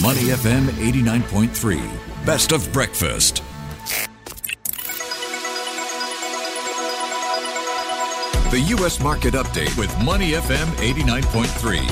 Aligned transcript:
Money 0.00 0.32
FM 0.32 0.64
89.3. 0.80 2.24
Best 2.24 2.52
of 2.52 2.72
breakfast. 2.72 3.42
The 8.50 8.58
U.S. 8.68 9.00
Market 9.00 9.34
Update 9.34 9.76
with 9.76 9.94
Money 10.02 10.30
FM 10.30 10.64
89.3. 10.76 11.86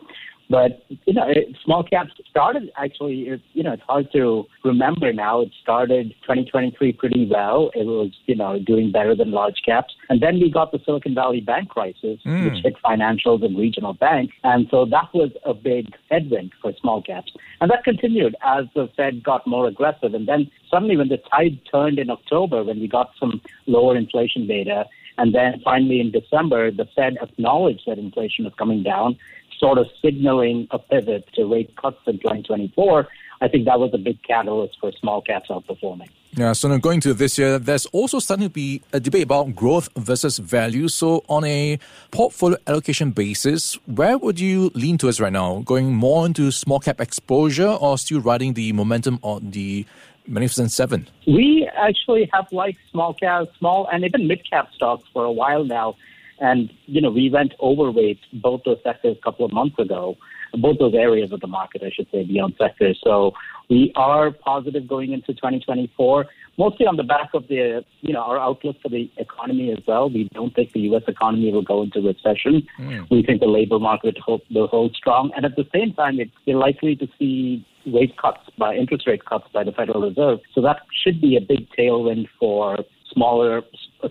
But 0.51 0.85
you 0.89 1.15
know, 1.15 1.29
small 1.65 1.83
caps 1.83 2.13
started 2.29 2.71
actually. 2.77 3.41
You 3.53 3.63
know, 3.63 3.73
it's 3.73 3.83
hard 3.89 4.11
to 4.13 4.47
remember 4.65 5.13
now. 5.13 5.41
It 5.41 5.51
started 5.63 6.11
2023 6.23 6.93
pretty 6.93 7.29
well. 7.31 7.71
It 7.75 7.87
was 7.87 8.11
you 8.27 8.37
know 8.37 8.59
doing 8.59 8.93
better 8.93 9.15
than 9.15 9.31
large 9.31 9.63
caps, 9.65 9.95
and 10.09 10.21
then 10.21 10.41
we 10.41 10.51
got 10.51 10.73
the 10.73 10.81
Silicon 10.85 11.15
Valley 11.15 11.41
bank 11.41 11.71
crisis, 11.71 12.21
mm. 12.25 12.45
which 12.45 12.63
hit 12.63 12.75
financials 12.85 13.45
and 13.45 13.57
regional 13.57 13.95
banks, 13.95 14.35
and 14.45 14.67
so 14.71 14.85
that 14.87 15.09
was 15.15 15.31
a 15.45 15.55
big 15.55 15.87
headwind 16.11 16.53
for 16.61 16.73
small 16.81 17.03
caps, 17.03 17.33
and 17.61 17.71
that 17.71 17.85
continued 17.85 18.37
as 18.45 18.67
the 18.75 18.89
Fed 18.97 19.23
got 19.23 19.47
more 19.47 19.67
aggressive, 19.67 20.15
and 20.15 20.29
then 20.29 20.51
suddenly 20.71 20.97
when 20.97 21.09
the 21.09 21.19
tide 21.31 21.59
turned 21.71 21.99
in 21.99 22.11
October, 22.11 22.63
when 22.63 22.81
we 22.81 22.89
got 22.89 23.11
some 23.19 23.41
lower 23.67 23.97
inflation 23.97 24.47
data. 24.47 24.85
And 25.19 25.35
then 25.35 25.61
finally 25.63 26.01
in 26.01 26.11
December, 26.11 26.71
the 26.71 26.87
Fed 26.97 27.19
acknowledged 27.21 27.83
that 27.87 27.99
inflation 27.99 28.47
was 28.47 28.55
coming 28.59 28.83
down 28.83 29.19
sort 29.63 29.79
of 29.79 29.87
signaling 30.03 30.67
a 30.71 30.79
pivot 30.79 31.29
to 31.35 31.47
rate 31.47 31.75
cuts 31.77 31.99
in 32.07 32.19
2024, 32.19 33.07
I 33.41 33.49
think 33.49 33.65
that 33.67 33.79
was 33.79 33.91
a 33.95 33.99
big 33.99 34.23
catalyst 34.23 34.79
for 34.81 34.93
small 35.01 35.23
caps 35.23 35.49
outperforming. 35.51 36.09
Yeah, 36.35 36.53
so 36.55 36.69
now 36.69 36.79
going 36.79 37.01
to 37.01 37.13
this 37.13 37.37
year, 37.39 37.59
there's 37.59 37.87
also 37.87 38.19
starting 38.19 38.47
to 38.47 38.51
be 38.51 38.83
a 38.93 39.01
debate 39.01 39.25
about 39.25 39.55
growth 39.55 39.89
versus 39.97 40.39
value. 40.39 40.89
So, 40.89 41.25
on 41.29 41.45
a 41.45 41.79
portfolio 42.11 42.57
allocation 42.67 43.11
basis, 43.11 43.75
where 43.85 44.17
would 44.17 44.41
you 44.41 44.71
lean 44.75 44.97
towards 44.97 45.21
right 45.21 45.33
now? 45.33 45.63
Going 45.67 45.93
more 45.93 46.25
into 46.25 46.51
small 46.51 46.81
cap 46.81 47.01
exposure 47.01 47.69
or 47.69 47.99
still 47.99 48.21
riding 48.21 48.55
the 48.55 48.73
momentum 48.73 49.19
on 49.23 49.51
the 49.51 49.85
Magnificent 50.27 50.73
Seven? 50.73 51.09
We 51.27 51.69
actually 51.77 52.31
have 52.33 52.51
liked 52.51 52.79
small 52.91 53.13
cap, 53.13 53.49
small, 53.59 53.87
and 53.93 54.05
even 54.05 54.27
mid 54.27 54.49
cap 54.49 54.71
stocks 54.75 55.05
for 55.13 55.25
a 55.25 55.33
while 55.33 55.65
now. 55.65 55.97
And, 56.43 56.73
you 56.87 57.01
know, 57.01 57.11
we 57.11 57.31
went 57.31 57.55
overweight 57.61 58.19
both 58.33 58.63
those 58.65 58.79
sectors 58.83 59.17
a 59.17 59.23
couple 59.23 59.47
of 59.47 59.53
months 59.53 59.79
ago, 59.79 60.17
both 60.55 60.77
those 60.81 60.93
areas 60.93 61.31
of 61.31 61.41
the 61.41 61.47
market, 61.47 61.83
I 61.85 61.91
should 61.95 62.09
say, 62.11 62.25
beyond 62.25 62.55
sectors. 62.59 63.01
So 63.03 63.33
we 63.71 63.93
are 63.95 64.33
positive 64.33 64.89
going 64.89 65.13
into 65.13 65.35
2024, 65.35 66.27
mostly 66.59 66.85
on 66.85 66.97
the 66.97 67.05
back 67.05 67.31
of 67.35 67.47
the, 67.47 67.85
you 68.01 68.13
know, 68.13 68.23
our 68.23 68.41
outlook 68.41 68.75
for 68.83 68.89
the 68.89 69.09
economy 69.19 69.71
as 69.71 69.79
well. 69.87 70.11
We 70.11 70.29
don't 70.35 70.53
think 70.53 70.73
the 70.73 70.81
U.S. 70.81 71.05
economy 71.07 71.53
will 71.53 71.63
go 71.63 71.83
into 71.83 72.01
recession. 72.01 72.67
Mm. 72.77 73.09
We 73.09 73.23
think 73.23 73.39
the 73.39 73.47
labor 73.47 73.79
market 73.79 74.19
will 74.27 74.67
hold 74.67 74.97
strong. 74.97 75.31
And 75.37 75.45
at 75.45 75.55
the 75.55 75.69
same 75.73 75.95
time, 75.95 76.19
we're 76.45 76.57
likely 76.59 76.97
to 76.97 77.07
see 77.21 77.65
rate 77.87 78.17
cuts 78.19 78.41
by 78.59 78.75
interest 78.75 79.07
rate 79.07 79.25
cuts 79.25 79.47
by 79.53 79.63
the 79.63 79.73
Federal 79.73 80.03
Reserve. 80.03 80.41
So 80.57 80.61
that 80.63 80.79
should 81.05 81.21
be 81.21 81.37
a 81.37 81.41
big 81.41 81.69
tailwind 81.79 82.27
for 82.41 82.79
smaller, 83.13 83.63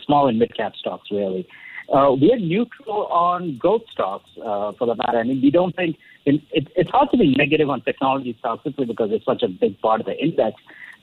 small 0.06 0.29
and 0.29 0.39
mid 0.39 0.56
cap 0.56 0.75
stocks, 0.77 1.09
really. 1.11 1.45
Uh, 1.91 2.13
we 2.13 2.31
are 2.31 2.39
neutral 2.39 3.07
on 3.07 3.57
growth 3.57 3.81
stocks 3.91 4.29
uh, 4.38 4.71
for 4.77 4.88
the 4.88 4.95
matter. 4.95 5.19
I 5.19 5.23
mean, 5.23 5.41
we 5.41 5.51
don't 5.51 5.75
think 5.75 5.97
it, 6.25 6.41
it, 6.51 6.67
it's 6.75 6.89
hard 6.89 7.09
to 7.11 7.17
be 7.17 7.35
negative 7.35 7.69
on 7.69 7.81
technology 7.81 8.35
stocks 8.39 8.63
simply 8.63 8.85
because 8.85 9.09
it's 9.11 9.25
such 9.25 9.43
a 9.43 9.49
big 9.49 9.79
part 9.81 9.99
of 9.99 10.05
the 10.05 10.17
index. 10.17 10.55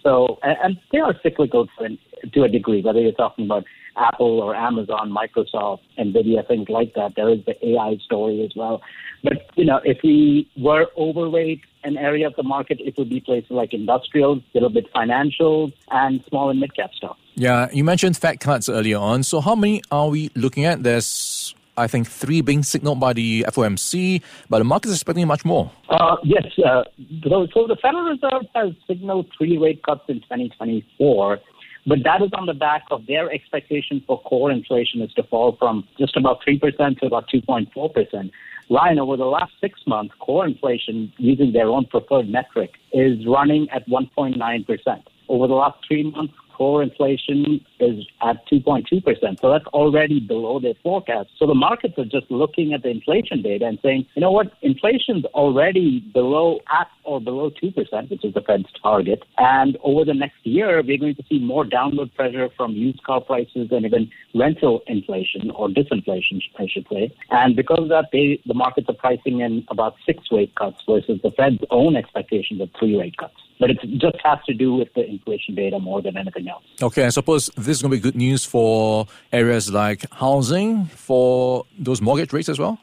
So, 0.02 0.38
and, 0.42 0.56
and 0.62 0.78
they 0.90 1.00
are 1.00 1.14
cyclical 1.22 1.66
to, 1.78 1.98
to 2.32 2.42
a 2.44 2.48
degree, 2.48 2.80
whether 2.80 3.00
you're 3.00 3.12
talking 3.12 3.44
about 3.44 3.64
Apple 3.98 4.40
or 4.40 4.54
Amazon, 4.54 5.12
Microsoft, 5.12 5.80
Nvidia, 5.98 6.46
things 6.46 6.68
like 6.68 6.94
that. 6.94 7.14
There 7.16 7.28
is 7.28 7.40
the 7.44 7.54
AI 7.66 7.96
story 8.04 8.42
as 8.44 8.52
well. 8.56 8.80
But 9.22 9.50
you 9.56 9.64
know, 9.64 9.80
if 9.84 9.98
we 10.02 10.48
were 10.56 10.86
overweight 10.96 11.62
an 11.84 11.96
area 11.96 12.26
of 12.26 12.36
the 12.36 12.42
market, 12.42 12.80
it 12.80 12.96
would 12.96 13.10
be 13.10 13.20
places 13.20 13.50
like 13.50 13.74
industrials, 13.74 14.38
a 14.38 14.56
little 14.56 14.70
bit 14.70 14.90
financials, 14.94 15.72
and 15.90 16.24
small 16.28 16.48
and 16.50 16.60
mid 16.60 16.74
cap 16.74 16.90
stocks. 16.94 17.20
Yeah, 17.38 17.68
you 17.72 17.84
mentioned 17.84 18.16
Fed 18.16 18.40
cuts 18.40 18.68
earlier 18.68 18.98
on. 18.98 19.22
So 19.22 19.40
how 19.40 19.54
many 19.54 19.80
are 19.92 20.08
we 20.08 20.30
looking 20.34 20.64
at? 20.64 20.82
There's 20.82 21.54
I 21.76 21.86
think 21.86 22.08
three 22.08 22.40
being 22.40 22.64
signaled 22.64 22.98
by 22.98 23.12
the 23.12 23.44
FOMC, 23.48 24.20
but 24.50 24.58
the 24.58 24.64
market 24.64 24.88
is 24.88 24.96
expecting 24.96 25.24
much 25.28 25.44
more. 25.44 25.70
Uh, 25.88 26.16
yes. 26.24 26.42
Uh, 26.58 26.82
so, 27.22 27.46
so, 27.54 27.68
the 27.68 27.76
Federal 27.80 28.02
Reserve 28.02 28.42
has 28.56 28.72
signaled 28.88 29.26
three 29.38 29.56
rate 29.56 29.84
cuts 29.84 30.02
in 30.08 30.16
2024. 30.22 31.38
But 31.86 31.98
that 32.02 32.20
is 32.22 32.30
on 32.32 32.46
the 32.46 32.54
back 32.54 32.82
of 32.90 33.06
their 33.06 33.30
expectation 33.30 34.02
for 34.04 34.20
core 34.22 34.50
inflation 34.50 35.00
is 35.00 35.12
to 35.14 35.22
fall 35.22 35.56
from 35.60 35.86
just 35.96 36.16
about 36.16 36.38
3% 36.46 36.98
to 36.98 37.06
about 37.06 37.30
2.4%. 37.32 38.30
Ryan, 38.68 38.98
over 38.98 39.16
the 39.16 39.24
last 39.24 39.52
six 39.60 39.80
months, 39.86 40.12
core 40.18 40.46
inflation, 40.46 41.12
using 41.16 41.52
their 41.52 41.68
own 41.68 41.86
preferred 41.86 42.28
metric, 42.28 42.72
is 42.92 43.24
running 43.26 43.68
at 43.70 43.88
1.9%. 43.88 45.02
Over 45.28 45.46
the 45.46 45.54
last 45.54 45.78
three 45.86 46.10
months, 46.10 46.34
core 46.58 46.82
inflation 46.82 47.64
is 47.78 48.04
at 48.20 48.44
2.2%. 48.48 49.40
So 49.40 49.50
that's 49.50 49.66
already 49.66 50.18
below 50.18 50.58
their 50.58 50.74
forecast. 50.82 51.30
So 51.38 51.46
the 51.46 51.54
markets 51.54 51.96
are 51.98 52.04
just 52.04 52.28
looking 52.30 52.74
at 52.74 52.82
the 52.82 52.88
inflation 52.88 53.42
data 53.42 53.64
and 53.64 53.78
saying, 53.80 54.06
you 54.16 54.20
know 54.20 54.32
what, 54.32 54.52
inflation's 54.62 55.24
already 55.26 56.00
below 56.12 56.58
at 56.68 56.88
or 57.04 57.20
below 57.20 57.50
2%, 57.50 58.10
which 58.10 58.24
is 58.24 58.34
the 58.34 58.40
Fed's 58.40 58.66
target. 58.82 59.22
And 59.38 59.78
over 59.84 60.04
the 60.04 60.14
next 60.14 60.44
year, 60.44 60.82
we're 60.82 60.98
going 60.98 61.14
to 61.14 61.24
see 61.28 61.38
more 61.38 61.64
downward 61.64 62.12
pressure 62.16 62.48
from 62.56 62.72
used 62.72 63.04
car 63.04 63.20
prices 63.20 63.68
and 63.70 63.86
even 63.86 64.10
rental 64.34 64.82
inflation 64.88 65.52
or 65.52 65.68
disinflation, 65.68 66.42
I 66.58 66.66
should 66.66 66.86
say. 66.90 67.14
And 67.30 67.54
because 67.54 67.82
of 67.82 67.88
that, 67.90 68.08
they, 68.12 68.42
the 68.46 68.54
markets 68.54 68.88
are 68.88 68.94
pricing 68.94 69.40
in 69.40 69.64
about 69.68 69.94
six 70.04 70.24
rate 70.32 70.54
cuts 70.56 70.82
versus 70.88 71.20
the 71.22 71.30
Fed's 71.30 71.62
own 71.70 71.94
expectations 71.94 72.60
of 72.60 72.70
three 72.78 72.98
rate 72.98 73.16
cuts. 73.16 73.47
But 73.60 73.70
it 73.70 73.78
just 73.98 74.16
has 74.24 74.38
to 74.46 74.54
do 74.54 74.74
with 74.74 74.88
the 74.94 75.04
inflation 75.04 75.54
data 75.54 75.78
more 75.78 76.00
than 76.00 76.16
anything 76.16 76.48
else. 76.48 76.64
Okay, 76.80 77.04
I 77.06 77.08
suppose 77.08 77.50
this 77.56 77.68
is 77.68 77.82
going 77.82 77.90
to 77.90 77.96
be 77.96 78.00
good 78.00 78.14
news 78.14 78.44
for 78.44 79.06
areas 79.32 79.72
like 79.72 80.04
housing, 80.12 80.86
for 80.86 81.64
those 81.78 82.00
mortgage 82.00 82.32
rates 82.32 82.48
as 82.48 82.58
well? 82.58 82.78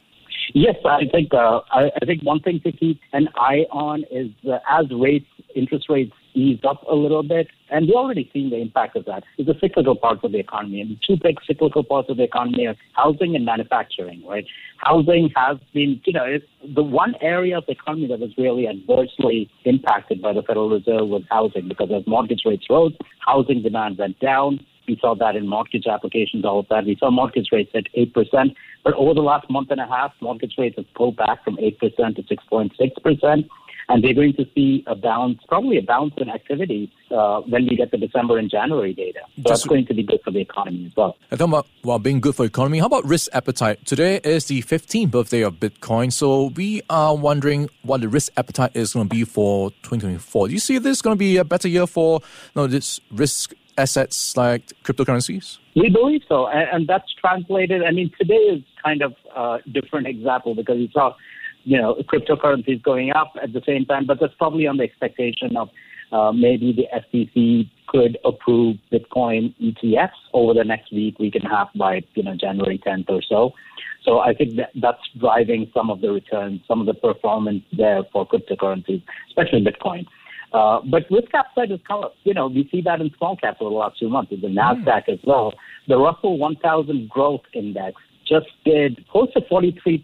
Yes, 0.53 0.75
I 0.85 1.05
think 1.11 1.33
uh, 1.33 1.61
I, 1.71 1.91
I, 2.01 2.05
think 2.05 2.23
one 2.23 2.39
thing 2.39 2.61
to 2.63 2.71
keep 2.71 2.99
an 3.13 3.27
eye 3.35 3.65
on 3.71 4.03
is 4.11 4.29
uh, 4.47 4.59
as 4.69 4.85
rates, 4.91 5.25
interest 5.55 5.87
rates 5.89 6.13
ease 6.35 6.59
up 6.67 6.83
a 6.89 6.95
little 6.95 7.23
bit, 7.23 7.47
and 7.69 7.87
we're 7.87 7.99
already 7.99 8.29
seeing 8.33 8.49
the 8.49 8.57
impact 8.57 8.95
of 8.95 9.05
that. 9.05 9.23
Is 9.37 9.47
the 9.47 9.55
cyclical 9.59 9.95
parts 9.95 10.21
of 10.23 10.31
the 10.31 10.39
economy, 10.39 10.81
and 10.81 10.91
the 10.91 10.97
two 11.05 11.17
big 11.21 11.37
cyclical 11.47 11.83
parts 11.83 12.09
of 12.09 12.17
the 12.17 12.23
economy 12.23 12.67
are 12.67 12.75
housing 12.93 13.35
and 13.35 13.45
manufacturing. 13.45 14.23
Right, 14.25 14.45
housing 14.77 15.31
has 15.35 15.57
been, 15.73 16.01
you 16.05 16.13
know, 16.13 16.25
it's 16.25 16.45
the 16.75 16.83
one 16.83 17.15
area 17.21 17.57
of 17.57 17.65
the 17.65 17.73
economy 17.73 18.07
that 18.07 18.19
was 18.19 18.31
really 18.37 18.67
adversely 18.67 19.49
impacted 19.63 20.21
by 20.21 20.33
the 20.33 20.43
Federal 20.43 20.69
Reserve 20.69 21.07
was 21.07 21.23
housing 21.29 21.67
because 21.67 21.89
as 21.95 22.05
mortgage 22.05 22.41
rates 22.45 22.65
rose, 22.69 22.93
housing 23.25 23.61
demand 23.61 23.97
went 23.97 24.19
down 24.19 24.59
we 24.87 24.97
saw 25.01 25.15
that 25.15 25.35
in 25.35 25.47
mortgage 25.47 25.87
applications, 25.87 26.45
all 26.45 26.59
of 26.59 26.67
that. 26.69 26.85
We 26.85 26.95
saw 26.99 27.09
mortgage 27.09 27.49
rates 27.51 27.71
at 27.75 27.85
8%. 27.97 28.55
But 28.83 28.93
over 28.93 29.13
the 29.13 29.21
last 29.21 29.49
month 29.49 29.71
and 29.71 29.81
a 29.81 29.87
half, 29.87 30.13
mortgage 30.21 30.55
rates 30.57 30.75
have 30.77 30.91
pulled 30.93 31.17
back 31.17 31.43
from 31.43 31.57
8% 31.57 31.79
to 31.79 32.21
6.6%. 32.21 33.49
And 33.87 34.03
we're 34.03 34.13
going 34.13 34.33
to 34.33 34.45
see 34.55 34.83
a 34.87 34.95
bounce, 34.95 35.39
probably 35.47 35.77
a 35.77 35.81
bounce 35.81 36.13
in 36.17 36.29
activity 36.29 36.91
uh, 37.11 37.41
when 37.41 37.67
we 37.67 37.75
get 37.75 37.91
the 37.91 37.97
December 37.97 38.37
and 38.37 38.49
January 38.49 38.93
data. 38.93 39.19
So 39.23 39.29
Just, 39.35 39.47
that's 39.47 39.65
going 39.65 39.85
to 39.87 39.93
be 39.93 40.03
good 40.03 40.19
for 40.23 40.31
the 40.31 40.39
economy 40.39 40.85
as 40.87 40.95
well. 40.95 41.17
And 41.29 41.39
talking 41.39 41.53
about 41.53 41.67
well, 41.83 41.99
being 41.99 42.19
good 42.19 42.35
for 42.35 42.43
the 42.43 42.47
economy, 42.47 42.79
how 42.79 42.87
about 42.87 43.05
risk 43.05 43.29
appetite? 43.33 43.85
Today 43.85 44.19
is 44.23 44.45
the 44.45 44.61
15th 44.63 45.11
birthday 45.11 45.41
of 45.41 45.55
Bitcoin, 45.55 46.11
so 46.11 46.47
we 46.55 46.81
are 46.89 47.15
wondering 47.15 47.69
what 47.83 48.01
the 48.01 48.09
risk 48.09 48.31
appetite 48.37 48.71
is 48.73 48.93
going 48.93 49.07
to 49.07 49.15
be 49.15 49.23
for 49.23 49.69
2024. 49.83 50.47
Do 50.47 50.53
you 50.53 50.59
see 50.59 50.77
this 50.79 51.01
going 51.01 51.15
to 51.15 51.19
be 51.19 51.37
a 51.37 51.43
better 51.43 51.67
year 51.67 51.85
for 51.85 52.21
you 52.23 52.61
know, 52.61 52.67
this 52.67 52.99
risk 53.11 53.53
assets 53.77 54.35
like 54.37 54.73
cryptocurrencies? 54.83 55.59
We 55.75 55.89
believe 55.89 56.21
so, 56.27 56.47
and, 56.47 56.69
and 56.71 56.87
that's 56.87 57.13
translated. 57.13 57.83
I 57.83 57.91
mean, 57.91 58.11
today 58.19 58.33
is 58.35 58.63
kind 58.83 59.01
of 59.01 59.13
a 59.35 59.59
different 59.69 60.07
example 60.07 60.55
because 60.55 60.77
you 60.77 60.87
saw, 60.93 61.13
you 61.65 61.77
know, 61.77 61.95
cryptocurrencies 62.11 62.81
going 62.83 63.11
up 63.11 63.33
at 63.41 63.51
the 63.51 63.61
same 63.65 63.85
time, 63.85 64.05
but 64.05 64.19
that's 64.21 64.33
probably 64.37 64.67
on 64.67 64.77
the 64.77 64.83
expectation 64.83 65.57
of 65.57 65.69
uh, 66.11 66.31
maybe 66.31 66.71
the 66.71 66.85
SEC 67.11 67.69
could 67.87 68.17
approve 68.23 68.77
Bitcoin 68.93 69.53
ETFs 69.61 70.09
over 70.33 70.53
the 70.53 70.63
next 70.63 70.93
week, 70.93 71.19
week 71.19 71.35
and 71.35 71.43
a 71.45 71.49
half 71.49 71.69
by 71.75 72.01
you 72.13 72.23
know 72.23 72.35
January 72.39 72.79
10th 72.85 73.09
or 73.09 73.21
so. 73.27 73.51
So 74.03 74.19
I 74.19 74.33
think 74.33 74.55
that 74.57 74.69
that's 74.79 75.01
driving 75.19 75.69
some 75.73 75.89
of 75.89 76.01
the 76.01 76.11
returns, 76.11 76.61
some 76.67 76.79
of 76.79 76.85
the 76.85 76.93
performance 76.93 77.63
there 77.75 78.03
for 78.13 78.27
cryptocurrencies, 78.27 79.03
especially 79.29 79.65
Bitcoin. 79.65 80.05
Uh, 80.53 80.79
but 80.89 81.03
risk 81.09 81.33
appetite 81.33 81.71
is 81.71 81.79
kind 81.87 82.05
of, 82.05 82.11
you 82.23 82.33
know, 82.33 82.47
we 82.47 82.69
see 82.71 82.81
that 82.81 83.01
in 83.01 83.11
small 83.17 83.35
caps 83.35 83.57
over 83.59 83.71
the 83.71 83.75
last 83.75 83.97
few 83.97 84.07
months, 84.07 84.31
in 84.31 84.39
the 84.39 84.47
NASDAQ 84.47 85.07
mm. 85.07 85.13
as 85.13 85.19
well. 85.25 85.53
The 85.87 85.97
Russell 85.97 86.37
1000 86.37 87.09
Growth 87.09 87.41
Index 87.53 87.95
just 88.27 88.47
did 88.63 89.05
close 89.09 89.31
to 89.33 89.41
43% 89.41 90.03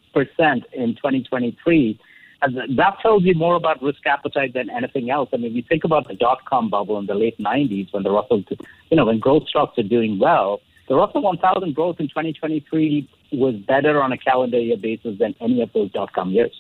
in 0.73 0.95
2023. 0.95 2.00
And 2.44 2.77
that 2.77 2.97
tells 3.01 3.23
you 3.23 3.35
more 3.35 3.56
about 3.56 3.81
risk 3.83 4.06
appetite 4.06 4.53
than 4.53 4.69
anything 4.69 5.12
else. 5.12 5.29
I 5.31 5.38
mean, 5.38 5.53
you 5.53 5.62
think 5.62 5.83
about 5.83 6.07
the 6.07 6.15
dot 6.15 6.44
com 6.45 6.69
bubble 6.69 6.97
in 6.97 7.06
the 7.06 7.13
late 7.13 7.38
90s 7.38 7.94
when 7.94 8.03
the 8.03 8.12
Russell, 8.12 8.44
you 8.89 8.97
know, 8.97 9.06
when 9.06 9.19
growth 9.19 9.47
stocks 9.47 9.77
are 9.77 9.83
doing 9.83 10.18
well. 10.18 10.62
The 10.88 10.95
Russell 10.95 11.21
1000 11.21 11.75
growth 11.75 12.00
in 12.00 12.07
2023 12.07 13.07
was 13.33 13.56
better 13.56 14.01
on 14.01 14.12
a 14.12 14.18
calendar 14.18 14.59
year 14.59 14.75
basis 14.75 15.19
than 15.19 15.35
any 15.39 15.62
of 15.62 15.71
those 15.73 15.91
dot 15.91 16.13
com 16.13 16.31
years. 16.31 16.51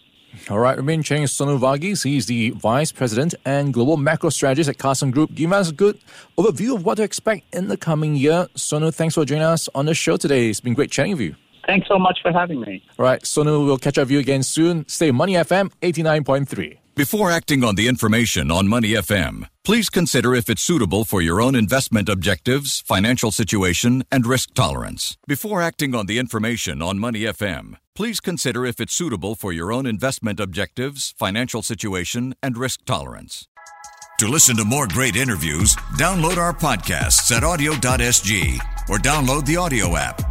All 0.49 0.59
right, 0.59 0.77
Cheng 0.77 1.23
Sonu 1.23 1.59
Varghese. 1.59 2.03
He's 2.03 2.27
the 2.27 2.51
Vice 2.51 2.91
President 2.93 3.35
and 3.43 3.73
Global 3.73 3.97
Macro 3.97 4.29
Strategist 4.29 4.69
at 4.69 4.77
Carson 4.77 5.11
Group. 5.11 5.33
Giving 5.33 5.51
us 5.51 5.71
a 5.71 5.73
good 5.73 5.99
overview 6.37 6.75
of 6.75 6.85
what 6.85 6.95
to 6.95 7.03
expect 7.03 7.53
in 7.53 7.67
the 7.67 7.75
coming 7.75 8.15
year. 8.15 8.47
Sonu, 8.55 8.93
thanks 8.93 9.15
for 9.15 9.25
joining 9.25 9.43
us 9.43 9.67
on 9.75 9.87
the 9.87 9.93
show 9.93 10.15
today. 10.15 10.49
It's 10.49 10.61
been 10.61 10.73
great 10.73 10.89
chatting 10.89 11.13
with 11.13 11.21
you. 11.21 11.35
Thanks 11.65 11.87
so 11.87 11.99
much 11.99 12.19
for 12.21 12.31
having 12.31 12.61
me. 12.61 12.83
All 12.97 13.05
right, 13.05 13.21
Sonu, 13.21 13.65
we'll 13.65 13.77
catch 13.77 13.97
up 13.97 14.03
with 14.03 14.11
you 14.11 14.19
again 14.19 14.43
soon. 14.43 14.87
Stay 14.87 15.11
Money 15.11 15.33
FM 15.33 15.71
89.3. 15.81 16.77
Before 16.93 17.31
acting 17.31 17.63
on 17.63 17.75
the 17.75 17.87
information 17.87 18.51
on 18.51 18.67
Money 18.67 18.89
FM, 18.89 19.47
please 19.63 19.89
consider 19.89 20.35
if 20.35 20.49
it's 20.49 20.61
suitable 20.61 21.05
for 21.05 21.21
your 21.21 21.39
own 21.39 21.55
investment 21.55 22.09
objectives, 22.09 22.81
financial 22.81 23.31
situation, 23.31 24.03
and 24.11 24.25
risk 24.25 24.53
tolerance. 24.53 25.17
Before 25.25 25.61
acting 25.61 25.95
on 25.95 26.05
the 26.05 26.19
information 26.19 26.81
on 26.81 26.99
Money 26.99 27.21
FM, 27.21 27.75
please 27.95 28.19
consider 28.19 28.65
if 28.65 28.81
it's 28.81 28.93
suitable 28.93 29.35
for 29.35 29.53
your 29.53 29.71
own 29.71 29.85
investment 29.85 30.39
objectives, 30.39 31.15
financial 31.17 31.61
situation, 31.61 32.35
and 32.43 32.57
risk 32.57 32.83
tolerance. 32.85 33.47
To 34.19 34.27
listen 34.27 34.57
to 34.57 34.65
more 34.65 34.85
great 34.87 35.15
interviews, 35.15 35.75
download 35.97 36.37
our 36.37 36.53
podcasts 36.53 37.31
at 37.35 37.41
awedio.sg 37.41 38.59
or 38.89 38.97
download 38.97 39.45
the 39.45 39.55
AWEDIO 39.55 39.97
app. 39.97 40.30